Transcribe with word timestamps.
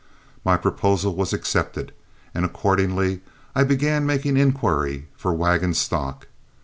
My 0.43 0.57
proposal 0.57 1.15
was 1.15 1.31
accepted, 1.31 1.93
and 2.33 2.43
accordingly 2.43 3.21
I 3.53 3.63
began 3.63 4.03
making 4.03 4.35
inquiry 4.35 5.05
for 5.15 5.31
wagon 5.31 5.75
stock. 5.75 6.25